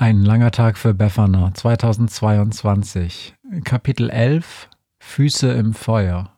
Ein 0.00 0.22
langer 0.22 0.52
Tag 0.52 0.78
für 0.78 0.94
Befana 0.94 1.52
2022. 1.52 3.34
Kapitel 3.64 4.10
11 4.10 4.68
Füße 5.00 5.50
im 5.50 5.74
Feuer. 5.74 6.30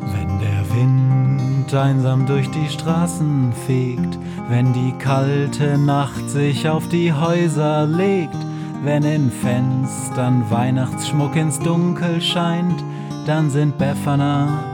Wenn 0.00 0.40
der 0.40 0.74
Wind 0.74 1.72
einsam 1.72 2.26
durch 2.26 2.50
die 2.50 2.68
Straßen 2.68 3.52
fegt, 3.64 4.18
wenn 4.48 4.72
die 4.72 4.92
kalte 4.98 5.78
Nacht 5.78 6.30
sich 6.30 6.68
auf 6.68 6.88
die 6.88 7.12
Häuser 7.12 7.86
legt, 7.86 8.34
wenn 8.82 9.04
in 9.04 9.30
Fenstern 9.30 10.50
Weihnachtsschmuck 10.50 11.36
ins 11.36 11.60
Dunkel 11.60 12.20
scheint, 12.20 12.82
dann 13.24 13.50
sind 13.50 13.78
Befana 13.78 14.73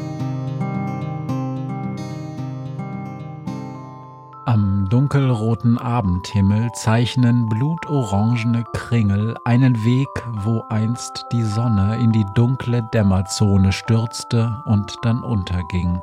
Dunkelroten 4.91 5.77
Abendhimmel 5.77 6.69
zeichnen 6.73 7.47
blutorangene 7.47 8.65
Kringel 8.73 9.37
einen 9.45 9.85
Weg, 9.85 10.09
wo 10.43 10.65
einst 10.69 11.25
die 11.31 11.43
Sonne 11.43 11.95
in 11.95 12.11
die 12.11 12.25
dunkle 12.35 12.83
Dämmerzone 12.93 13.71
stürzte 13.71 14.61
und 14.65 14.93
dann 15.03 15.23
unterging. 15.23 16.01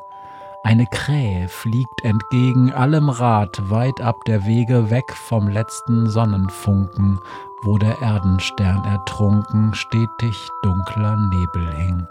Eine 0.64 0.86
Krähe 0.86 1.48
fliegt 1.48 2.02
entgegen 2.02 2.72
allem 2.72 3.10
Rad 3.10 3.68
weit 3.68 4.00
ab 4.00 4.24
der 4.26 4.46
Wege 4.46 4.90
weg 4.90 5.12
vom 5.12 5.48
letzten 5.48 6.08
Sonnenfunken, 6.08 7.20
wo 7.64 7.76
der 7.76 8.00
Erdenstern 8.00 8.84
ertrunken 8.84 9.74
stetig 9.74 10.48
dunkler 10.62 11.16
Nebel 11.16 11.70
hing. 11.74 12.06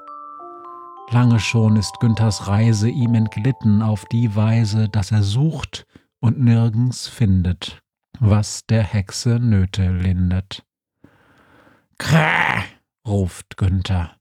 Lange 1.09 1.39
schon 1.39 1.75
ist 1.75 2.00
Günthers 2.02 2.48
Reise 2.48 2.89
ihm 2.89 3.16
entglitten 3.16 3.81
auf 3.81 4.05
die 4.05 4.36
Weise, 4.36 4.89
dass 4.89 5.11
er 5.11 5.23
sucht 5.23 5.87
und 6.20 6.40
nirgends 6.40 7.08
findet, 7.08 7.80
was 8.20 8.66
der 8.66 8.84
Hexe 8.84 9.40
Nöte 9.40 9.92
lindet. 9.92 10.64
Kräh, 11.98 12.64
ruft 13.08 13.58
Günther. 13.58 14.18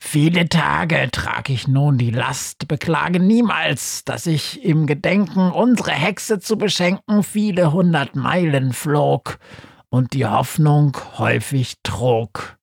Viele 0.00 0.48
Tage 0.48 1.08
trag 1.10 1.50
ich 1.50 1.66
nun 1.66 1.98
die 1.98 2.12
Last, 2.12 2.68
beklage 2.68 3.18
niemals, 3.18 4.04
dass 4.04 4.26
ich 4.26 4.64
im 4.64 4.86
Gedenken 4.86 5.50
unsere 5.50 5.90
Hexe 5.90 6.38
zu 6.38 6.56
beschenken 6.56 7.24
viele 7.24 7.72
hundert 7.72 8.14
Meilen 8.14 8.72
flog 8.72 9.38
und 9.90 10.12
die 10.12 10.26
Hoffnung 10.26 10.96
häufig 11.18 11.74
trug. 11.82 12.58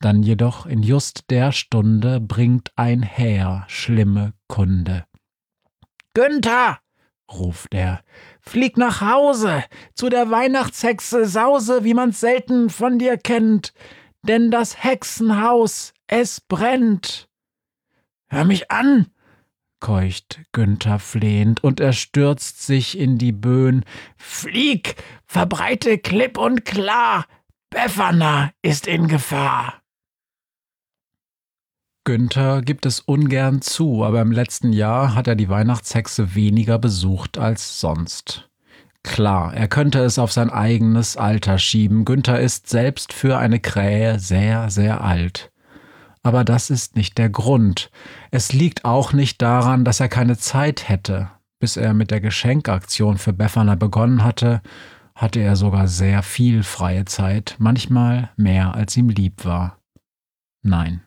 Dann 0.00 0.22
jedoch 0.22 0.66
in 0.66 0.82
just 0.82 1.30
der 1.30 1.52
Stunde 1.52 2.20
bringt 2.20 2.70
ein 2.76 3.02
Heer 3.02 3.64
schlimme 3.68 4.32
Kunde. 4.48 5.04
Günther, 6.14 6.78
ruft 7.34 7.74
er. 7.74 8.02
Flieg 8.40 8.76
nach 8.76 9.00
Hause, 9.00 9.64
zu 9.94 10.08
der 10.08 10.30
Weihnachtshexe 10.30 11.26
Sause, 11.26 11.84
wie 11.84 11.94
man's 11.94 12.20
selten 12.20 12.70
von 12.70 12.98
dir 12.98 13.16
kennt, 13.16 13.72
denn 14.22 14.50
das 14.50 14.82
Hexenhaus, 14.82 15.94
es 16.06 16.40
brennt. 16.40 17.28
Hör 18.28 18.44
mich 18.44 18.70
an, 18.70 19.08
keucht 19.80 20.40
Günther 20.52 20.98
flehend, 20.98 21.62
und 21.62 21.80
er 21.80 21.92
stürzt 21.92 22.62
sich 22.62 22.98
in 22.98 23.18
die 23.18 23.32
Böen. 23.32 23.84
Flieg, 24.16 24.96
verbreite 25.26 25.98
klipp 25.98 26.38
und 26.38 26.64
klar, 26.64 27.26
Befana 27.68 28.52
ist 28.62 28.86
in 28.86 29.08
Gefahr. 29.08 29.81
Günther 32.04 32.62
gibt 32.62 32.84
es 32.84 32.98
ungern 32.98 33.62
zu, 33.62 34.04
aber 34.04 34.20
im 34.20 34.32
letzten 34.32 34.72
Jahr 34.72 35.14
hat 35.14 35.28
er 35.28 35.36
die 35.36 35.48
Weihnachtshexe 35.48 36.34
weniger 36.34 36.78
besucht 36.78 37.38
als 37.38 37.80
sonst. 37.80 38.48
Klar, 39.04 39.54
er 39.54 39.68
könnte 39.68 40.00
es 40.00 40.18
auf 40.18 40.32
sein 40.32 40.50
eigenes 40.50 41.16
Alter 41.16 41.58
schieben. 41.58 42.04
Günther 42.04 42.40
ist 42.40 42.68
selbst 42.68 43.12
für 43.12 43.38
eine 43.38 43.60
Krähe 43.60 44.18
sehr, 44.18 44.70
sehr 44.70 45.02
alt. 45.02 45.52
Aber 46.24 46.44
das 46.44 46.70
ist 46.70 46.96
nicht 46.96 47.18
der 47.18 47.30
Grund. 47.30 47.90
Es 48.30 48.52
liegt 48.52 48.84
auch 48.84 49.12
nicht 49.12 49.42
daran, 49.42 49.84
dass 49.84 50.00
er 50.00 50.08
keine 50.08 50.36
Zeit 50.36 50.88
hätte. 50.88 51.30
Bis 51.58 51.76
er 51.76 51.94
mit 51.94 52.10
der 52.10 52.20
Geschenkaktion 52.20 53.18
für 53.18 53.32
Befana 53.32 53.74
begonnen 53.74 54.24
hatte, 54.24 54.62
hatte 55.14 55.40
er 55.40 55.56
sogar 55.56 55.88
sehr 55.88 56.22
viel 56.22 56.62
freie 56.62 57.04
Zeit, 57.04 57.56
manchmal 57.58 58.30
mehr 58.36 58.74
als 58.74 58.96
ihm 58.96 59.08
lieb 59.08 59.44
war. 59.44 59.78
Nein. 60.62 61.02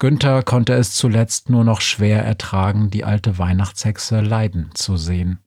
Günther 0.00 0.44
konnte 0.44 0.74
es 0.74 0.92
zuletzt 0.92 1.50
nur 1.50 1.64
noch 1.64 1.80
schwer 1.80 2.24
ertragen, 2.24 2.88
die 2.88 3.04
alte 3.04 3.36
Weihnachtshexe 3.38 4.20
leiden 4.20 4.70
zu 4.74 4.96
sehen. 4.96 5.40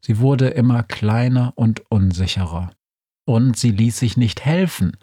Sie 0.00 0.18
wurde 0.18 0.48
immer 0.48 0.84
kleiner 0.84 1.52
und 1.56 1.82
unsicherer. 1.90 2.70
Und 3.24 3.56
sie 3.56 3.72
ließ 3.72 3.98
sich 3.98 4.16
nicht 4.16 4.44
helfen. 4.44 4.96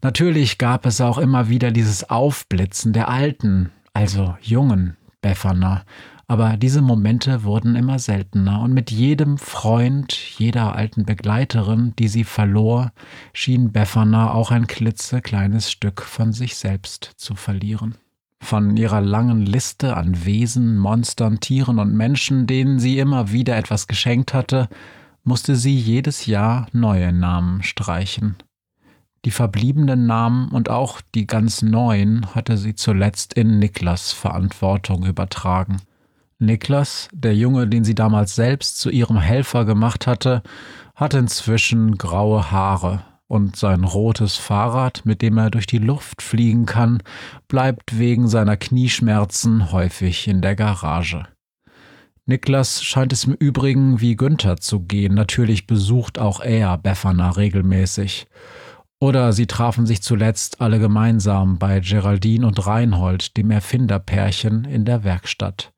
Natürlich 0.00 0.58
gab 0.58 0.86
es 0.86 1.00
auch 1.00 1.18
immer 1.18 1.48
wieder 1.48 1.72
dieses 1.72 2.08
Aufblitzen 2.08 2.92
der 2.92 3.08
alten, 3.08 3.70
also 3.94 4.36
jungen 4.40 4.96
Befana, 5.20 5.84
aber 6.28 6.56
diese 6.56 6.82
Momente 6.82 7.42
wurden 7.42 7.74
immer 7.74 7.98
seltener, 7.98 8.60
und 8.60 8.72
mit 8.72 8.92
jedem 8.92 9.38
Freund, 9.38 10.12
jeder 10.38 10.76
alten 10.76 11.04
Begleiterin, 11.04 11.94
die 11.98 12.06
sie 12.06 12.22
verlor, 12.22 12.92
schien 13.32 13.72
Befana 13.72 14.32
auch 14.32 14.52
ein 14.52 14.68
klitzekleines 14.68 15.72
Stück 15.72 16.02
von 16.02 16.32
sich 16.32 16.54
selbst 16.54 17.10
zu 17.16 17.34
verlieren. 17.34 17.96
Von 18.42 18.76
ihrer 18.76 19.00
langen 19.00 19.46
Liste 19.46 19.96
an 19.96 20.24
Wesen, 20.24 20.76
Monstern, 20.76 21.40
Tieren 21.40 21.78
und 21.78 21.94
Menschen, 21.94 22.46
denen 22.46 22.78
sie 22.78 22.98
immer 22.98 23.30
wieder 23.30 23.56
etwas 23.56 23.86
geschenkt 23.86 24.34
hatte, 24.34 24.68
musste 25.22 25.54
sie 25.54 25.76
jedes 25.76 26.26
Jahr 26.26 26.66
neue 26.72 27.12
Namen 27.12 27.62
streichen. 27.62 28.36
Die 29.26 29.30
verbliebenen 29.30 30.06
Namen 30.06 30.48
und 30.48 30.70
auch 30.70 31.02
die 31.14 31.26
ganz 31.26 31.60
neuen 31.60 32.34
hatte 32.34 32.56
sie 32.56 32.74
zuletzt 32.74 33.34
in 33.34 33.58
Niklas 33.58 34.12
Verantwortung 34.12 35.04
übertragen. 35.04 35.76
Niklas, 36.38 37.08
der 37.12 37.36
Junge, 37.36 37.68
den 37.68 37.84
sie 37.84 37.94
damals 37.94 38.34
selbst 38.34 38.80
zu 38.80 38.88
ihrem 38.88 39.18
Helfer 39.18 39.66
gemacht 39.66 40.06
hatte, 40.06 40.42
hat 40.94 41.12
inzwischen 41.12 41.98
graue 41.98 42.50
Haare 42.50 43.02
und 43.30 43.54
sein 43.54 43.84
rotes 43.84 44.36
Fahrrad, 44.36 45.02
mit 45.04 45.22
dem 45.22 45.38
er 45.38 45.50
durch 45.50 45.66
die 45.66 45.78
Luft 45.78 46.20
fliegen 46.20 46.66
kann, 46.66 47.00
bleibt 47.46 47.96
wegen 47.96 48.26
seiner 48.26 48.56
Knieschmerzen 48.56 49.70
häufig 49.70 50.26
in 50.26 50.42
der 50.42 50.56
Garage. 50.56 51.28
Niklas 52.26 52.82
scheint 52.82 53.12
es 53.12 53.24
im 53.24 53.34
Übrigen 53.34 54.00
wie 54.00 54.16
Günther 54.16 54.56
zu 54.56 54.80
gehen. 54.80 55.14
Natürlich 55.14 55.68
besucht 55.68 56.18
auch 56.18 56.40
er 56.40 56.76
Befana 56.76 57.30
regelmäßig. 57.30 58.26
Oder 58.98 59.32
sie 59.32 59.46
trafen 59.46 59.86
sich 59.86 60.02
zuletzt 60.02 60.60
alle 60.60 60.80
gemeinsam 60.80 61.58
bei 61.58 61.78
Geraldine 61.78 62.44
und 62.44 62.66
Reinhold, 62.66 63.36
dem 63.36 63.52
Erfinderpärchen, 63.52 64.64
in 64.64 64.84
der 64.84 65.04
Werkstatt. 65.04 65.72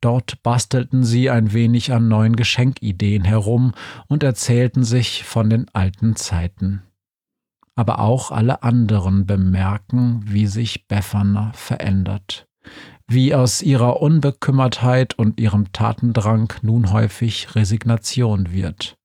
Dort 0.00 0.42
bastelten 0.42 1.04
sie 1.04 1.30
ein 1.30 1.52
wenig 1.52 1.92
an 1.92 2.08
neuen 2.08 2.34
Geschenkideen 2.34 3.22
herum 3.24 3.72
und 4.08 4.24
erzählten 4.24 4.82
sich 4.82 5.22
von 5.22 5.48
den 5.48 5.66
alten 5.72 6.16
Zeiten 6.16 6.82
aber 7.78 8.00
auch 8.00 8.32
alle 8.32 8.64
anderen 8.64 9.24
bemerken, 9.24 10.22
wie 10.24 10.48
sich 10.48 10.88
Befana 10.88 11.52
verändert, 11.54 12.48
wie 13.06 13.36
aus 13.36 13.62
ihrer 13.62 14.02
Unbekümmertheit 14.02 15.16
und 15.16 15.38
ihrem 15.38 15.72
Tatendrang 15.72 16.52
nun 16.62 16.90
häufig 16.90 17.54
Resignation 17.54 18.50
wird. 18.50 18.96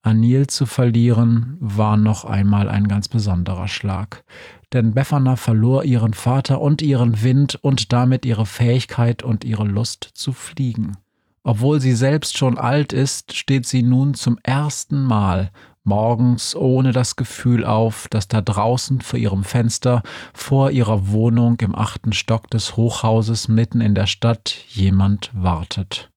Anil 0.00 0.46
zu 0.46 0.64
verlieren 0.64 1.58
war 1.60 1.98
noch 1.98 2.24
einmal 2.24 2.70
ein 2.70 2.88
ganz 2.88 3.08
besonderer 3.08 3.68
Schlag. 3.68 4.24
Denn 4.72 4.94
Befana 4.94 5.36
verlor 5.36 5.84
ihren 5.84 6.14
Vater 6.14 6.62
und 6.62 6.80
ihren 6.80 7.22
Wind 7.22 7.58
und 7.60 7.92
damit 7.92 8.24
ihre 8.24 8.46
Fähigkeit 8.46 9.22
und 9.22 9.44
ihre 9.44 9.64
Lust 9.64 10.04
zu 10.14 10.32
fliegen. 10.32 10.96
Obwohl 11.42 11.82
sie 11.82 11.94
selbst 11.94 12.38
schon 12.38 12.56
alt 12.56 12.94
ist, 12.94 13.36
steht 13.36 13.66
sie 13.66 13.82
nun 13.82 14.14
zum 14.14 14.38
ersten 14.42 15.02
Mal 15.02 15.50
morgens 15.84 16.54
ohne 16.54 16.92
das 16.92 17.16
Gefühl 17.16 17.64
auf, 17.64 18.08
dass 18.08 18.28
da 18.28 18.40
draußen 18.40 19.00
vor 19.00 19.18
ihrem 19.18 19.44
Fenster, 19.44 20.02
vor 20.32 20.70
ihrer 20.70 21.08
Wohnung 21.08 21.58
im 21.60 21.74
achten 21.74 22.12
Stock 22.12 22.50
des 22.50 22.76
Hochhauses 22.76 23.48
mitten 23.48 23.80
in 23.80 23.94
der 23.94 24.06
Stadt 24.06 24.64
jemand 24.68 25.30
wartet. 25.32 26.10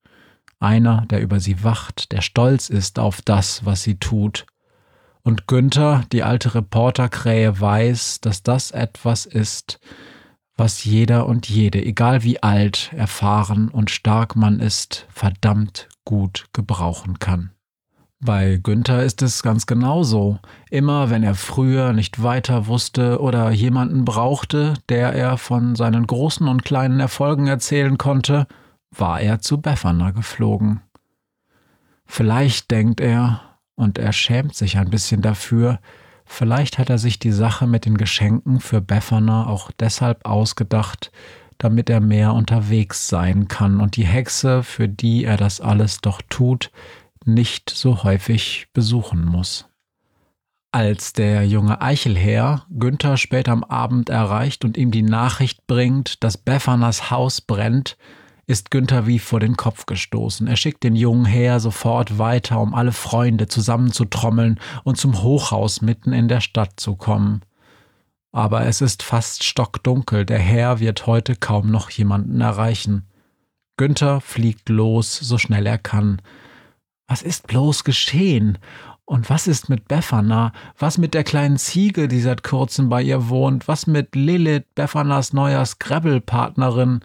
Einer, 0.60 1.06
der 1.10 1.22
über 1.22 1.40
sie 1.40 1.64
wacht, 1.64 2.12
der 2.12 2.22
stolz 2.22 2.70
ist 2.70 3.00
auf 3.00 3.22
das, 3.22 3.66
was 3.66 3.84
sie 3.84 3.96
tut. 3.96 4.46
Und 5.22 5.48
Günther, 5.48 6.04
die 6.12 6.24
alte 6.24 6.56
Reporterkrähe, 6.56 7.60
weiß, 7.60 8.22
dass 8.22 8.44
das 8.44 8.72
etwas 8.72 9.26
ist, 9.26 9.80
was 10.56 10.84
jeder 10.84 11.26
und 11.26 11.50
jede, 11.50 11.84
egal 11.84 12.24
wie 12.24 12.44
alt, 12.44 12.92
erfahren 12.94 13.70
und 13.70 13.90
stark 13.90 14.36
man 14.36 14.60
ist, 14.60 15.08
verdammt 15.10 15.90
gut 16.06 16.46
gebrauchen 16.54 17.20
kann. 17.20 17.52
Bei 18.26 18.58
Günther 18.62 19.04
ist 19.04 19.22
es 19.22 19.44
ganz 19.44 19.66
genauso. 19.66 20.40
Immer 20.70 21.10
wenn 21.10 21.24
er 21.24 21.36
früher 21.36 21.92
nicht 21.92 22.24
weiter 22.24 22.68
wusste 22.68 23.20
oder 23.20 23.52
jemanden 23.52 24.06
brauchte, 24.06 24.76
der 24.88 25.14
er 25.14 25.38
von 25.38 25.76
seinen 25.76 26.08
großen 26.08 26.48
und 26.48 26.64
kleinen 26.64 27.02
Erfolgen 27.02 27.48
erzählen 27.48 27.98
konnte, 27.98 28.48
war 28.92 29.20
er 29.20 29.40
zu 29.40 29.60
Befana 29.60 30.12
geflogen. 30.12 30.80
Vielleicht 32.06 32.72
denkt 32.72 33.02
er, 33.02 33.42
und 33.76 33.98
er 33.98 34.14
schämt 34.14 34.56
sich 34.56 34.78
ein 34.78 34.90
bisschen 34.90 35.22
dafür, 35.22 35.80
vielleicht 36.26 36.78
hat 36.78 36.90
er 36.90 37.00
sich 37.00 37.20
die 37.20 37.32
Sache 37.32 37.68
mit 37.68 37.86
den 37.86 37.98
Geschenken 37.98 38.62
für 38.62 38.80
Befana 38.80 39.48
auch 39.48 39.70
deshalb 39.78 40.26
ausgedacht, 40.26 41.12
damit 41.58 41.90
er 41.90 42.00
mehr 42.00 42.34
unterwegs 42.34 43.10
sein 43.10 43.50
kann 43.50 43.82
und 43.82 43.98
die 43.98 44.06
Hexe, 44.06 44.64
für 44.64 44.88
die 44.88 45.26
er 45.26 45.36
das 45.36 45.60
alles 45.60 46.00
doch 46.00 46.22
tut, 46.30 46.72
nicht 47.28 47.70
so 47.70 48.04
häufig 48.04 48.68
besuchen 48.74 49.26
muss. 49.26 49.68
Als 50.72 51.14
der 51.14 51.46
junge 51.46 51.82
Eichelherr 51.82 52.66
Günther 52.72 53.18
spät 53.18 53.48
am 53.48 53.64
Abend 53.64 54.10
erreicht 54.10 54.66
und 54.66 54.76
ihm 54.76 54.90
die 54.90 55.04
Nachricht 55.04 55.68
bringt, 55.68 56.24
dass 56.24 56.38
Beffanas 56.38 57.12
Haus 57.12 57.42
brennt, 57.42 57.96
ist 58.48 58.72
Günther 58.72 59.08
wie 59.08 59.20
vor 59.20 59.40
den 59.40 59.56
Kopf 59.56 59.86
gestoßen. 59.86 60.48
Er 60.48 60.58
schickt 60.58 60.84
den 60.84 60.96
jungen 60.96 61.26
Herr 61.26 61.60
sofort 61.60 62.18
weiter, 62.18 62.60
um 62.60 62.74
alle 62.74 62.92
Freunde 62.92 63.48
zusammenzutrommeln 63.48 64.60
und 64.84 64.98
zum 64.98 65.22
Hochhaus 65.22 65.82
mitten 65.82 66.12
in 66.12 66.28
der 66.28 66.42
Stadt 66.42 66.80
zu 66.80 66.96
kommen. 66.96 67.42
Aber 68.32 68.66
es 68.66 68.82
ist 68.82 69.04
fast 69.04 69.44
stockdunkel, 69.44 70.26
der 70.26 70.40
Herr 70.40 70.80
wird 70.80 71.06
heute 71.06 71.36
kaum 71.36 71.70
noch 71.70 71.92
jemanden 71.92 72.42
erreichen. 72.42 73.08
Günther 73.78 74.22
fliegt 74.22 74.70
los, 74.70 75.18
so 75.18 75.38
schnell 75.38 75.68
er 75.68 75.78
kann. 75.78 76.22
Was 77.14 77.22
ist 77.22 77.46
bloß 77.46 77.84
geschehen? 77.84 78.58
Und 79.06 79.30
was 79.30 79.46
ist 79.46 79.70
mit 79.70 79.88
Befana? 79.88 80.52
Was 80.80 80.98
mit 80.98 81.14
der 81.14 81.24
kleinen 81.24 81.58
Ziege, 81.58 82.08
die 82.08 82.20
seit 82.20 82.44
kurzem 82.44 82.90
bei 82.90 83.04
ihr 83.04 83.30
wohnt? 83.30 83.68
Was 83.68 83.86
mit 83.86 84.16
Lilith, 84.16 84.66
Befanas 84.74 85.32
neuer 85.32 85.64
Scrabble-Partnerin? 85.64 87.02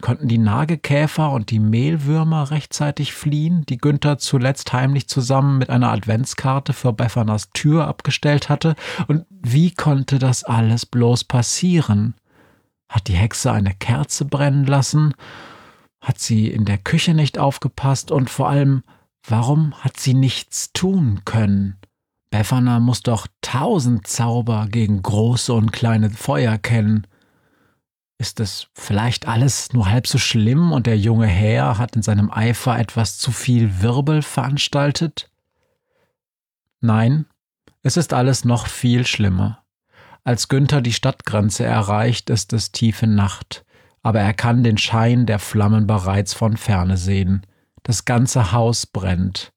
Konnten 0.00 0.26
die 0.26 0.38
Nagekäfer 0.38 1.32
und 1.32 1.50
die 1.50 1.58
Mehlwürmer 1.58 2.50
rechtzeitig 2.50 3.12
fliehen, 3.12 3.66
die 3.68 3.76
Günther 3.76 4.16
zuletzt 4.16 4.72
heimlich 4.72 5.06
zusammen 5.06 5.58
mit 5.58 5.68
einer 5.68 5.92
Adventskarte 5.92 6.72
vor 6.72 6.94
Befanas 6.94 7.50
Tür 7.50 7.88
abgestellt 7.88 8.48
hatte? 8.48 8.74
Und 9.06 9.26
wie 9.28 9.70
konnte 9.70 10.18
das 10.18 10.44
alles 10.44 10.86
bloß 10.86 11.24
passieren? 11.24 12.14
Hat 12.88 13.06
die 13.06 13.16
Hexe 13.16 13.52
eine 13.52 13.74
Kerze 13.74 14.24
brennen 14.24 14.64
lassen? 14.64 15.12
Hat 16.00 16.18
sie 16.18 16.48
in 16.48 16.64
der 16.64 16.78
Küche 16.78 17.12
nicht 17.12 17.38
aufgepasst? 17.38 18.10
Und 18.10 18.30
vor 18.30 18.48
allem, 18.48 18.82
Warum 19.26 19.74
hat 19.74 19.98
sie 19.98 20.14
nichts 20.14 20.72
tun 20.72 21.22
können? 21.24 21.76
Befana 22.30 22.78
muss 22.78 23.02
doch 23.02 23.26
tausend 23.40 24.06
Zauber 24.06 24.68
gegen 24.70 25.02
große 25.02 25.52
und 25.52 25.72
kleine 25.72 26.10
Feuer 26.10 26.58
kennen. 26.58 27.06
Ist 28.18 28.38
es 28.38 28.68
vielleicht 28.74 29.26
alles 29.26 29.72
nur 29.72 29.90
halb 29.90 30.06
so 30.06 30.18
schlimm 30.18 30.72
und 30.72 30.86
der 30.86 30.98
junge 30.98 31.26
Herr 31.26 31.78
hat 31.78 31.96
in 31.96 32.02
seinem 32.02 32.30
Eifer 32.30 32.78
etwas 32.78 33.18
zu 33.18 33.32
viel 33.32 33.82
Wirbel 33.82 34.22
veranstaltet? 34.22 35.30
Nein, 36.80 37.26
es 37.82 37.96
ist 37.96 38.12
alles 38.12 38.44
noch 38.44 38.66
viel 38.66 39.06
schlimmer. 39.06 39.64
Als 40.22 40.48
Günther 40.48 40.82
die 40.82 40.92
Stadtgrenze 40.92 41.64
erreicht, 41.64 42.30
ist 42.30 42.52
es 42.52 42.72
tiefe 42.72 43.06
Nacht, 43.06 43.64
aber 44.02 44.20
er 44.20 44.34
kann 44.34 44.62
den 44.62 44.78
Schein 44.78 45.26
der 45.26 45.38
Flammen 45.38 45.86
bereits 45.86 46.34
von 46.34 46.56
ferne 46.56 46.96
sehen. 46.96 47.46
Das 47.82 48.04
ganze 48.04 48.52
Haus 48.52 48.86
brennt. 48.86 49.52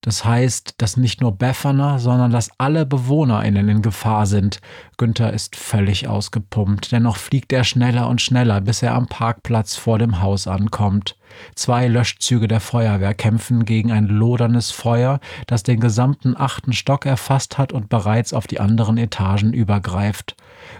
Das 0.00 0.24
heißt, 0.24 0.74
dass 0.78 0.96
nicht 0.96 1.20
nur 1.20 1.36
Befana, 1.36 1.98
sondern 1.98 2.30
dass 2.30 2.50
alle 2.56 2.86
BewohnerInnen 2.86 3.68
in 3.68 3.82
Gefahr 3.82 4.26
sind. 4.26 4.60
Günther 4.96 5.32
ist 5.32 5.56
völlig 5.56 6.06
ausgepumpt. 6.06 6.92
Dennoch 6.92 7.16
fliegt 7.16 7.52
er 7.52 7.64
schneller 7.64 8.08
und 8.08 8.22
schneller, 8.22 8.60
bis 8.60 8.82
er 8.82 8.94
am 8.94 9.08
Parkplatz 9.08 9.74
vor 9.74 9.98
dem 9.98 10.20
Haus 10.20 10.46
ankommt. 10.46 11.16
Zwei 11.56 11.88
Löschzüge 11.88 12.48
der 12.48 12.60
Feuerwehr 12.60 13.12
kämpfen 13.12 13.64
gegen 13.64 13.90
ein 13.92 14.06
loderndes 14.06 14.70
Feuer, 14.70 15.20
das 15.46 15.62
den 15.62 15.80
gesamten 15.80 16.36
achten 16.36 16.72
Stock 16.72 17.04
erfasst 17.04 17.58
hat 17.58 17.72
und 17.72 17.88
bereits 17.88 18.32
auf 18.32 18.46
die 18.46 18.60
anderen 18.60 18.98
Etagen 18.98 19.52
übergreift. 19.52 20.36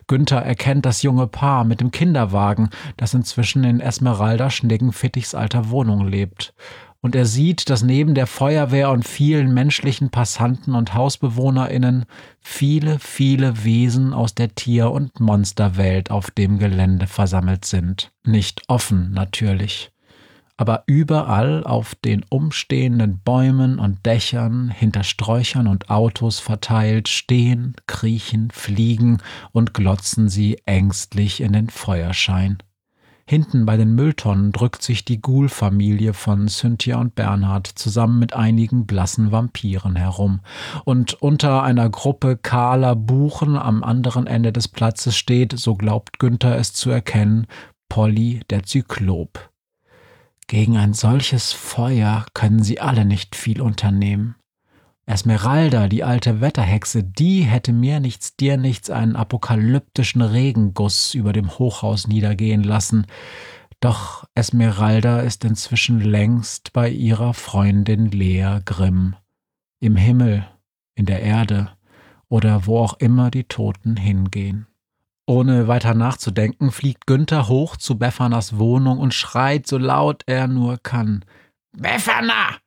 Günther 0.07 0.43
erkennt 0.43 0.87
das 0.87 1.03
junge 1.03 1.27
Paar 1.27 1.65
mit 1.65 1.81
dem 1.81 1.91
Kinderwagen, 1.91 2.71
das 2.97 3.15
inzwischen 3.15 3.65
in 3.65 3.81
Esmeralda 3.81 4.49
Schneggenfittichs 4.49 5.35
alter 5.35 5.71
Wohnung 5.71 6.07
lebt 6.07 6.55
und 7.01 7.15
er 7.15 7.27
sieht, 7.27 7.71
dass 7.71 7.83
neben 7.83 8.15
der 8.15 8.27
Feuerwehr 8.27 8.91
und 8.91 9.07
vielen 9.07 9.55
menschlichen 9.55 10.11
Passanten 10.11 10.75
und 10.75 10.95
Hausbewohnerinnen 10.95 12.07
viele, 12.41 12.99
viele 12.99 13.65
Wesen 13.65 14.13
aus 14.13 14.35
der 14.35 14.55
Tier- 14.55 14.91
und 14.91 15.21
Monsterwelt 15.21 16.11
auf 16.11 16.31
dem 16.31 16.59
Gelände 16.59 17.07
versammelt 17.07 17.65
sind. 17.65 18.11
Nicht 18.25 18.63
offen 18.67 19.13
natürlich, 19.13 19.93
aber 20.57 20.83
überall 20.87 21.63
auf 21.63 21.95
den 21.95 22.25
umstehenden 22.29 23.21
Bäumen 23.21 23.79
und 23.79 24.05
Dächern, 24.05 24.69
hinter 24.69 25.05
Sträuchern 25.05 25.69
und 25.69 25.91
Autos 25.91 26.41
verteilt, 26.41 27.09
stehen, 27.09 27.77
kriechen, 27.87 28.51
fliegen 28.51 29.19
und 29.53 29.73
glotzen 29.73 30.29
sie 30.29 30.59
ängstlich 30.67 31.41
in 31.43 31.53
den 31.53 31.71
Feuerschein. 31.71 32.59
Hinten 33.31 33.67
bei 33.67 33.77
den 33.77 33.95
Mülltonnen 33.95 34.53
drückt 34.53 34.83
sich 34.83 35.05
die 35.05 35.21
Ghoul-Familie 35.21 36.15
von 36.15 36.49
Cynthia 36.49 36.97
und 36.97 37.15
Bernhard 37.15 37.67
zusammen 37.67 38.19
mit 38.19 38.33
einigen 38.33 38.87
blassen 38.87 39.31
Vampiren 39.31 39.97
herum. 39.97 40.41
Und 40.87 41.13
unter 41.21 41.63
einer 41.63 41.91
Gruppe 41.91 42.39
kahler 42.39 42.97
Buchen 42.97 43.59
am 43.59 43.85
anderen 43.85 44.27
Ende 44.27 44.51
des 44.51 44.67
Platzes 44.67 45.15
steht, 45.15 45.53
so 45.59 45.75
glaubt 45.75 46.19
Günther 46.19 46.57
es 46.57 46.73
zu 46.73 46.89
erkennen, 46.89 47.47
Polly 47.91 48.41
der 48.49 48.63
Zyklop. 48.63 49.51
Gegen 50.47 50.79
ein 50.79 50.95
solches 50.95 51.53
Feuer 51.53 52.25
können 52.33 52.63
sie 52.63 52.81
alle 52.81 53.05
nicht 53.05 53.37
viel 53.37 53.61
unternehmen. 53.61 54.37
Esmeralda, 55.09 55.89
die 55.89 56.05
alte 56.05 56.43
Wetterhexe, 56.43 57.03
die 57.03 57.41
hätte 57.41 57.73
mir 57.73 57.99
nichts, 57.99 58.37
dir 58.37 58.59
nichts 58.59 58.91
einen 58.91 59.17
apokalyptischen 59.17 60.21
Regenguss 60.21 61.15
über 61.15 61.33
dem 61.33 61.59
Hochhaus 61.59 62.07
niedergehen 62.07 62.63
lassen. 62.63 63.07
Doch 63.81 64.27
Esmeralda 64.35 65.21
ist 65.21 65.47
inzwischen 65.47 66.01
längst 66.01 66.75
bei 66.75 66.91
ihrer 66.91 67.33
Freundin 67.33 68.11
Lea 68.11 68.59
Grimm. 68.67 69.17
Im 69.81 69.97
Himmel, 69.97 70.47
in 70.95 71.07
der 71.07 71.23
Erde 71.23 71.71
oder 72.29 72.67
wo 72.67 72.79
auch 72.79 72.99
immer 72.99 73.31
die 73.31 73.45
Toten 73.45 73.97
hingehen. 73.97 74.67
Ohne 75.27 75.69
weiter 75.69 75.95
nachzudenken, 75.95 76.71
fliegt 76.71 77.07
Günther 77.07 77.49
hoch 77.49 77.79
zu 77.79 77.99
Beffanas 77.99 78.59
Wohnung 78.59 78.99
und 78.99 79.15
schreit 79.15 79.67
so 79.69 79.79
laut 79.79 80.23
er 80.27 80.49
nur 80.49 80.77
kann. 80.77 81.25
Befana! 81.73 82.59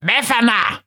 Befana! 0.00 0.80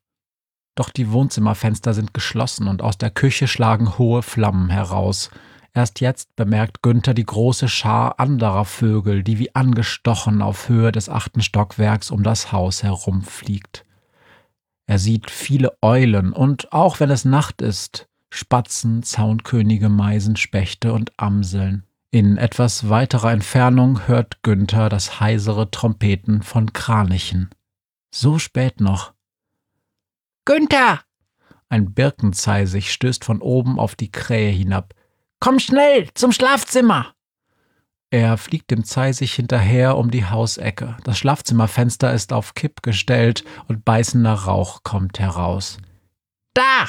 Doch 0.78 0.92
die 0.92 1.12
Wohnzimmerfenster 1.12 1.96
sind 1.96 2.14
geschlossen 2.14 2.68
und 2.68 2.84
aus 2.84 3.00
der 3.00 3.10
Küche 3.10 3.48
schlagen 3.48 3.98
hohe 3.98 4.22
Flammen 4.22 4.70
heraus. 4.70 5.32
Erst 5.74 6.02
jetzt 6.02 6.36
bemerkt 6.36 6.84
Günther 6.84 7.16
die 7.16 7.26
große 7.26 7.68
Schar 7.68 8.20
anderer 8.20 8.64
Vögel, 8.64 9.24
die 9.24 9.40
wie 9.40 9.56
angestochen 9.56 10.44
auf 10.44 10.70
Höhe 10.70 10.92
des 10.92 11.10
achten 11.10 11.42
Stockwerks 11.42 12.12
um 12.12 12.22
das 12.22 12.52
Haus 12.52 12.84
herumfliegt. 12.84 13.86
Er 14.86 15.00
sieht 15.00 15.32
viele 15.32 15.76
Eulen 15.82 16.32
und, 16.32 16.72
auch 16.72 17.00
wenn 17.00 17.10
es 17.10 17.26
Nacht 17.26 17.64
ist, 17.64 18.08
Spatzen, 18.32 19.02
Zaunkönige, 19.02 19.90
Meisen, 19.90 20.36
Spechte 20.36 20.94
und 20.94 21.12
Amseln. 21.18 21.88
In 22.12 22.38
etwas 22.38 22.88
weiterer 22.88 23.32
Entfernung 23.32 24.08
hört 24.08 24.44
Günther 24.44 24.90
das 24.90 25.20
heisere 25.20 25.72
Trompeten 25.72 26.44
von 26.44 26.72
Kranichen. 26.72 27.50
So 28.14 28.38
spät 28.38 28.80
noch, 28.80 29.14
Günther! 30.48 31.02
Ein 31.68 31.94
Birkenzeisig 31.94 32.94
stößt 32.94 33.26
von 33.26 33.42
oben 33.42 33.78
auf 33.78 33.96
die 33.96 34.14
Krähe 34.14 34.50
hinab. 34.50 34.94
Komm 35.42 35.60
schnell 35.60 36.08
zum 36.14 36.32
Schlafzimmer! 36.32 37.14
Er 38.12 38.38
fliegt 38.38 38.72
dem 38.72 38.86
Zeisig 38.86 39.34
hinterher 39.34 39.98
um 39.98 40.10
die 40.10 40.24
Hausecke. 40.24 40.96
Das 41.04 41.18
Schlafzimmerfenster 41.18 42.14
ist 42.14 42.32
auf 42.32 42.54
Kipp 42.54 42.82
gestellt 42.82 43.44
und 43.68 43.84
beißender 43.84 44.32
Rauch 44.32 44.84
kommt 44.84 45.20
heraus. 45.20 45.80
Da! 46.54 46.88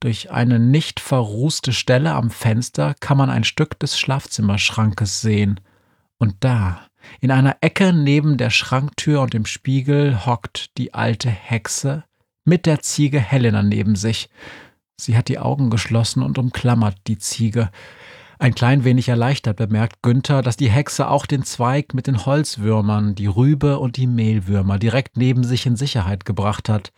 Durch 0.00 0.30
eine 0.30 0.58
nicht 0.58 1.00
verrußte 1.00 1.72
Stelle 1.72 2.12
am 2.12 2.30
Fenster 2.30 2.94
kann 3.00 3.16
man 3.16 3.30
ein 3.30 3.44
Stück 3.44 3.78
des 3.78 3.98
Schlafzimmerschrankes 3.98 5.22
sehen. 5.22 5.58
Und 6.18 6.36
da, 6.40 6.86
in 7.20 7.30
einer 7.30 7.56
Ecke 7.62 7.94
neben 7.94 8.36
der 8.36 8.50
Schranktür 8.50 9.22
und 9.22 9.32
dem 9.32 9.46
Spiegel, 9.46 10.26
hockt 10.26 10.76
die 10.76 10.92
alte 10.92 11.30
Hexe 11.30 12.04
mit 12.44 12.66
der 12.66 12.80
Ziege 12.80 13.20
Helena 13.20 13.62
neben 13.62 13.96
sich. 13.96 14.28
Sie 14.96 15.16
hat 15.16 15.28
die 15.28 15.38
Augen 15.38 15.70
geschlossen 15.70 16.22
und 16.22 16.38
umklammert 16.38 16.96
die 17.06 17.18
Ziege. 17.18 17.70
Ein 18.38 18.54
klein 18.54 18.84
wenig 18.84 19.08
erleichtert 19.08 19.56
bemerkt 19.56 20.02
Günther, 20.02 20.42
dass 20.42 20.56
die 20.56 20.70
Hexe 20.70 21.08
auch 21.08 21.26
den 21.26 21.44
Zweig 21.44 21.94
mit 21.94 22.08
den 22.08 22.26
Holzwürmern, 22.26 23.14
die 23.14 23.26
Rübe 23.26 23.78
und 23.78 23.96
die 23.96 24.08
Mehlwürmer 24.08 24.78
direkt 24.78 25.16
neben 25.16 25.44
sich 25.44 25.64
in 25.66 25.76
Sicherheit 25.76 26.24
gebracht 26.24 26.68
hat. 26.68 26.92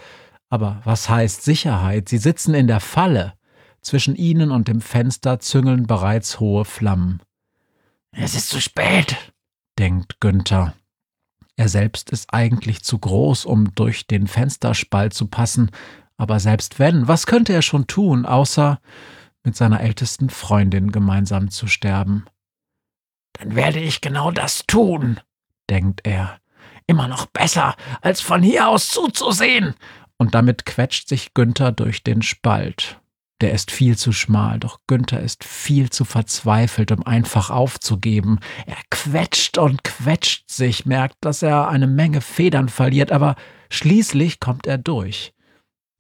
Aber 0.48 0.80
was 0.84 1.08
heißt 1.08 1.42
Sicherheit? 1.42 2.08
Sie 2.08 2.18
sitzen 2.18 2.54
in 2.54 2.66
der 2.66 2.80
Falle. 2.80 3.34
Zwischen 3.82 4.16
ihnen 4.16 4.50
und 4.50 4.68
dem 4.68 4.80
Fenster 4.80 5.38
züngeln 5.40 5.86
bereits 5.86 6.40
hohe 6.40 6.64
Flammen. 6.64 7.20
Es 8.12 8.34
ist 8.34 8.48
zu 8.48 8.60
spät, 8.60 9.16
denkt 9.78 10.20
Günther. 10.20 10.72
Er 11.56 11.68
selbst 11.68 12.11
ist 12.11 12.32
eigentlich 12.32 12.82
zu 12.82 12.99
groß, 12.99 13.44
um 13.44 13.75
durch 13.75 14.06
den 14.06 14.26
Fensterspalt 14.26 15.14
zu 15.14 15.28
passen, 15.28 15.70
aber 16.16 16.40
selbst 16.40 16.78
wenn, 16.78 17.08
was 17.08 17.26
könnte 17.26 17.52
er 17.52 17.62
schon 17.62 17.87
tun, 17.87 18.26
außer 18.26 18.80
mit 19.44 19.56
seiner 19.56 19.80
ältesten 19.80 20.30
Freundin 20.30 20.90
gemeinsam 20.90 21.50
zu 21.50 21.66
sterben. 21.66 22.25
Dann 23.34 23.54
werde 23.54 23.80
ich 23.80 24.00
genau 24.00 24.30
das 24.30 24.64
tun, 24.66 25.20
denkt 25.68 26.00
er. 26.04 26.38
Immer 26.87 27.08
noch 27.08 27.26
besser, 27.26 27.75
als 28.00 28.20
von 28.20 28.42
hier 28.42 28.68
aus 28.68 28.90
zuzusehen. 28.90 29.75
Und 30.16 30.34
damit 30.34 30.64
quetscht 30.64 31.08
sich 31.08 31.34
Günther 31.34 31.73
durch 31.73 32.02
den 32.02 32.23
Spalt. 32.23 33.00
Der 33.40 33.52
ist 33.52 33.70
viel 33.70 33.98
zu 33.98 34.12
schmal, 34.12 34.60
doch 34.60 34.78
Günther 34.86 35.20
ist 35.20 35.44
viel 35.44 35.90
zu 35.90 36.04
verzweifelt, 36.04 36.92
um 36.92 37.04
einfach 37.04 37.50
aufzugeben. 37.50 38.38
Er 38.66 38.76
quetscht 38.90 39.58
und 39.58 39.82
quetscht 39.82 40.50
sich, 40.50 40.86
merkt, 40.86 41.16
dass 41.20 41.42
er 41.42 41.68
eine 41.68 41.86
Menge 41.88 42.20
Federn 42.20 42.68
verliert, 42.68 43.10
aber 43.10 43.34
schließlich 43.70 44.38
kommt 44.38 44.66
er 44.66 44.78
durch. 44.78 45.34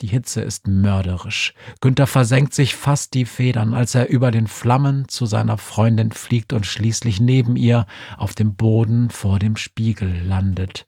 Die 0.00 0.06
Hitze 0.08 0.42
ist 0.42 0.66
mörderisch. 0.66 1.54
Günther 1.80 2.06
versenkt 2.06 2.52
sich 2.52 2.74
fast 2.74 3.14
die 3.14 3.24
Federn, 3.24 3.74
als 3.74 3.94
er 3.94 4.08
über 4.08 4.30
den 4.30 4.48
Flammen 4.48 5.08
zu 5.08 5.24
seiner 5.24 5.56
Freundin 5.56 6.12
fliegt 6.12 6.52
und 6.52 6.66
schließlich 6.66 7.20
neben 7.20 7.56
ihr 7.56 7.86
auf 8.16 8.34
dem 8.34 8.56
Boden 8.56 9.10
vor 9.10 9.38
dem 9.38 9.56
Spiegel 9.56 10.22
landet. 10.24 10.86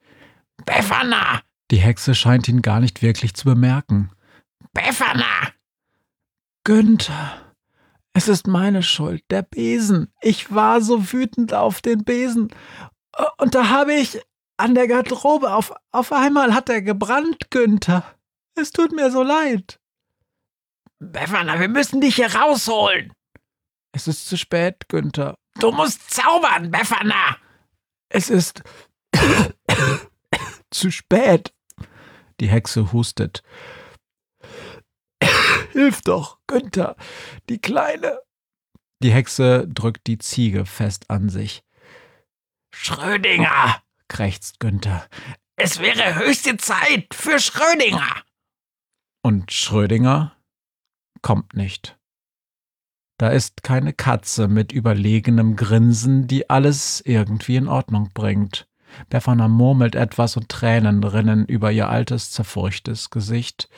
Befana! 0.65 1.41
Die 1.71 1.79
Hexe 1.79 2.15
scheint 2.15 2.49
ihn 2.49 2.63
gar 2.63 2.81
nicht 2.81 3.03
wirklich 3.03 3.35
zu 3.35 3.45
bemerken. 3.45 4.11
Befana! 4.73 5.56
Günther! 6.67 7.55
Es 8.13 8.27
ist 8.27 8.49
meine 8.49 8.83
Schuld, 8.83 9.23
der 9.31 9.43
Besen. 9.43 10.13
Ich 10.21 10.53
war 10.53 10.81
so 10.81 11.13
wütend 11.13 11.55
auf 11.55 11.81
den 11.81 12.03
Besen. 12.03 12.53
Und 13.39 13.55
da 13.55 13.69
habe 13.69 13.95
ich 13.95 14.21
an 14.57 14.75
der 14.75 14.89
Garderobe 14.89 15.55
auf, 15.55 15.73
auf 15.93 16.11
einmal 16.11 16.55
hat 16.55 16.69
er 16.69 16.83
gebrannt, 16.83 17.53
Günther. 17.53 18.03
Es 18.57 18.73
tut 18.73 18.91
mir 18.91 19.13
so 19.13 19.23
leid. 19.23 19.79
Befana, 20.99 21.61
wir 21.61 21.69
müssen 21.69 22.01
dich 22.01 22.17
hier 22.17 22.35
rausholen. 22.35 23.13
Es 23.93 24.09
ist 24.09 24.27
zu 24.27 24.37
spät, 24.37 24.89
Günther. 24.89 25.37
Du 25.61 25.71
musst 25.71 26.11
zaubern, 26.11 26.73
Befana. 26.73 27.37
Es 28.09 28.29
ist 28.29 28.65
zu 30.73 30.91
spät. 30.91 31.55
Die 32.41 32.49
Hexe 32.49 32.93
hustet. 32.93 33.45
Hilf 35.77 36.01
doch, 36.01 36.39
Günther, 36.47 36.97
die 37.51 37.59
Kleine. 37.59 38.21
Die 39.03 39.13
Hexe 39.13 39.69
drückt 39.69 40.07
die 40.07 40.17
Ziege 40.17 40.65
fest 40.65 41.11
an 41.11 41.29
sich. 41.29 41.65
Schrödinger, 42.75 43.83
krächzt 44.09 44.59
Günther. 44.59 45.07
Es 45.57 45.79
wäre 45.79 46.15
höchste 46.15 46.57
Zeit 46.57 47.13
für 47.13 47.39
Schrödinger. 47.39 48.09
Und 49.23 49.53
Schrödinger 49.53 50.35
kommt 51.21 51.53
nicht. 51.53 51.99
Da 53.19 53.29
ist 53.29 53.63
keine 53.63 53.93
Katze 53.93 54.49
mit 54.49 54.73
überlegenem 54.73 55.57
Grinsen, 55.57 56.27
die 56.27 56.49
alles 56.49 57.03
irgendwie 57.05 57.57
in 57.57 57.69
Ordnung 57.69 58.09
bringt. 58.15 58.67
Befana 59.11 59.47
murmelt 59.47 59.95
etwas 59.95 60.39
und 60.39 60.49
Tränen 60.49 61.05
rinnen 61.05 61.45
über 61.45 61.71
ihr 61.71 61.91
altes, 61.91 62.31
zerfurchtes 62.31 63.11
Gesicht. 63.11 63.69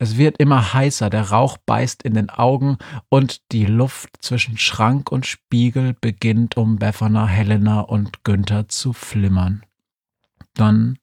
Es 0.00 0.16
wird 0.16 0.38
immer 0.38 0.74
heißer, 0.74 1.10
der 1.10 1.30
Rauch 1.30 1.56
beißt 1.58 2.04
in 2.04 2.14
den 2.14 2.30
Augen 2.30 2.78
und 3.08 3.50
die 3.50 3.66
Luft 3.66 4.10
zwischen 4.20 4.56
Schrank 4.56 5.10
und 5.10 5.26
Spiegel 5.26 5.96
beginnt 6.00 6.56
um 6.56 6.76
Befana, 6.78 7.26
Helena 7.26 7.80
und 7.80 8.22
Günther 8.22 8.68
zu 8.68 8.92
flimmern. 8.92 9.64
Dann 10.54 10.98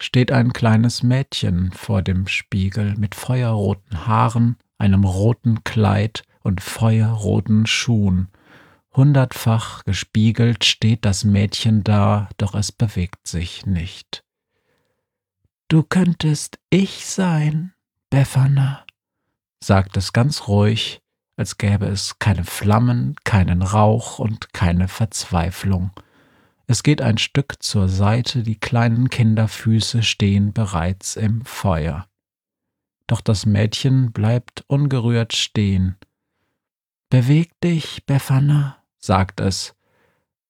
steht 0.00 0.32
ein 0.32 0.52
kleines 0.52 1.04
Mädchen 1.04 1.70
vor 1.72 2.02
dem 2.02 2.26
Spiegel 2.26 2.96
mit 2.96 3.14
feuerroten 3.14 4.06
Haaren, 4.06 4.56
einem 4.78 5.04
roten 5.04 5.62
Kleid 5.62 6.24
und 6.42 6.60
feuerroten 6.60 7.66
Schuhen. 7.66 8.28
Hundertfach 8.92 9.84
gespiegelt 9.84 10.64
steht 10.64 11.04
das 11.04 11.22
Mädchen 11.22 11.84
da, 11.84 12.28
doch 12.36 12.54
es 12.54 12.72
bewegt 12.72 13.28
sich 13.28 13.64
nicht. 13.64 14.24
Du 15.68 15.84
könntest 15.84 16.58
ich 16.70 17.06
sein, 17.06 17.74
Befana, 18.10 18.84
sagt 19.62 19.96
es 19.96 20.12
ganz 20.12 20.48
ruhig, 20.48 21.00
als 21.36 21.58
gäbe 21.58 21.86
es 21.86 22.18
keine 22.18 22.44
Flammen, 22.44 23.14
keinen 23.22 23.62
Rauch 23.62 24.18
und 24.18 24.52
keine 24.52 24.88
Verzweiflung. 24.88 25.92
Es 26.66 26.82
geht 26.82 27.02
ein 27.02 27.18
Stück 27.18 27.62
zur 27.62 27.88
Seite, 27.88 28.42
die 28.42 28.58
kleinen 28.58 29.10
Kinderfüße 29.10 30.02
stehen 30.02 30.52
bereits 30.52 31.14
im 31.14 31.44
Feuer. 31.44 32.08
Doch 33.06 33.20
das 33.20 33.46
Mädchen 33.46 34.10
bleibt 34.10 34.64
ungerührt 34.66 35.32
stehen. 35.32 35.96
Beweg 37.10 37.60
dich, 37.60 38.04
Befana, 38.06 38.82
sagt 38.98 39.38
es. 39.38 39.76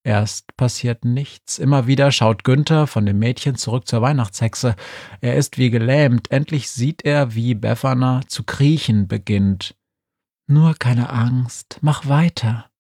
Erst 0.02 0.57
passiert 0.57 1.04
nichts. 1.04 1.59
Immer 1.59 1.87
wieder 1.87 2.11
schaut 2.11 2.42
Günther 2.45 2.87
von 2.87 3.04
dem 3.04 3.19
Mädchen 3.19 3.57
zurück 3.57 3.87
zur 3.87 4.00
Weihnachtshexe. 4.00 4.75
Er 5.21 5.37
ist 5.37 5.59
wie 5.59 5.71
gelähmt. 5.71 6.30
Endlich 6.30 6.71
sieht 6.71 7.04
er, 7.04 7.35
wie 7.35 7.54
Befana 7.54 8.23
zu 8.26 8.45
kriechen 8.45 9.09
beginnt. 9.09 9.75
Nur 10.47 10.75
keine 10.75 11.11
Angst, 11.11 11.78
mach 11.83 12.09
weiter. 12.09 12.71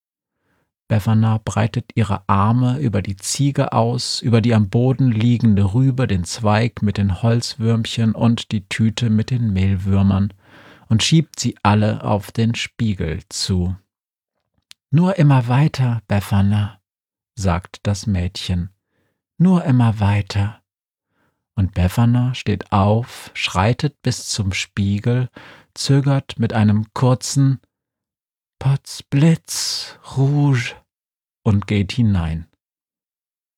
Befana 0.88 1.38
breitet 1.44 1.92
ihre 1.94 2.28
Arme 2.28 2.80
über 2.80 3.00
die 3.00 3.14
Ziege 3.16 3.72
aus, 3.72 4.20
über 4.22 4.40
die 4.40 4.54
am 4.54 4.70
Boden 4.70 5.12
liegende 5.12 5.72
Rübe, 5.72 6.08
den 6.08 6.24
Zweig 6.24 6.82
mit 6.82 6.96
den 6.96 7.22
Holzwürmchen 7.22 8.12
und 8.12 8.50
die 8.50 8.68
Tüte 8.68 9.08
mit 9.08 9.30
den 9.30 9.52
Mehlwürmern 9.52 10.32
und 10.88 11.04
schiebt 11.04 11.38
sie 11.38 11.56
alle 11.62 12.02
auf 12.02 12.32
den 12.32 12.56
Spiegel 12.56 13.20
zu. 13.28 13.76
Nur 14.90 15.16
immer 15.16 15.46
weiter, 15.46 16.02
Befana, 16.08 16.79
sagt 17.40 17.80
das 17.84 18.06
Mädchen. 18.06 18.70
Nur 19.38 19.64
immer 19.64 19.98
weiter. 19.98 20.60
Und 21.54 21.74
Befana 21.74 22.34
steht 22.34 22.72
auf, 22.72 23.30
schreitet 23.34 24.00
bis 24.02 24.28
zum 24.28 24.52
Spiegel, 24.52 25.28
zögert 25.74 26.38
mit 26.38 26.52
einem 26.52 26.86
kurzen 26.94 27.60
Potz 28.58 29.02
Blitz, 29.02 29.98
Rouge 30.16 30.74
und 31.42 31.66
geht 31.66 31.92
hinein. 31.92 32.46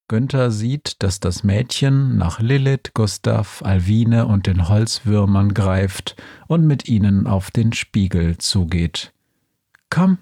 Günther 0.08 0.50
sieht, 0.50 1.02
dass 1.02 1.20
das 1.20 1.42
Mädchen 1.42 2.18
nach 2.18 2.38
Lilith, 2.38 2.92
Gustav, 2.94 3.62
Alwine 3.62 4.26
und 4.26 4.46
den 4.46 4.68
Holzwürmern 4.68 5.54
greift 5.54 6.16
und 6.46 6.66
mit 6.66 6.86
ihnen 6.86 7.26
auf 7.26 7.50
den 7.50 7.72
Spiegel 7.72 8.38
zugeht. 8.38 9.12
Komm, 9.90 10.18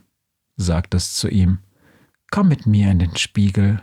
sagt 0.56 0.94
es 0.94 1.14
zu 1.14 1.28
ihm, 1.28 1.58
komm 2.30 2.48
mit 2.48 2.66
mir 2.66 2.90
in 2.90 2.98
den 2.98 3.16
Spiegel. 3.16 3.82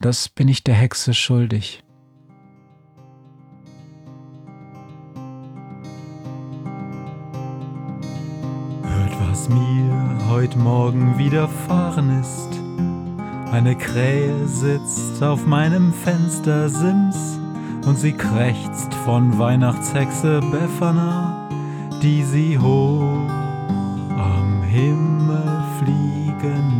Das 0.00 0.28
bin 0.28 0.48
ich 0.48 0.64
der 0.64 0.74
Hexe 0.74 1.14
schuldig. 1.14 1.82
Hört, 8.82 9.28
was 9.28 9.48
mir 9.48 10.28
heut 10.28 10.56
Morgen 10.56 11.18
widerfahren 11.18 12.20
ist 12.20 12.64
eine 13.54 13.76
Krähe 13.76 14.48
sitzt 14.48 15.22
auf 15.22 15.46
meinem 15.46 15.92
Fenstersims 15.92 17.38
und 17.86 17.96
sie 17.96 18.12
krächzt 18.12 18.92
von 19.04 19.38
Weihnachtshexe 19.38 20.40
Befana, 20.40 21.48
die 22.02 22.24
sie 22.24 22.58
hoch 22.58 23.30
am 24.18 24.64
Himmel 24.64 25.62
fliegen 25.78 26.73